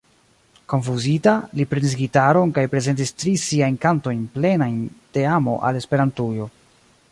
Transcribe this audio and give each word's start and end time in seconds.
Konfuzita, 0.71 1.33
li 1.59 1.65
prenis 1.73 1.93
gitaron 1.99 2.55
kaj 2.55 2.63
prezentis 2.71 3.13
tri 3.23 3.35
siajn 3.43 3.79
kantojn 3.85 4.25
plenajn 4.39 4.79
de 5.19 5.29
amo 5.37 5.57
al 5.69 5.81
Esperantujo. 5.85 6.53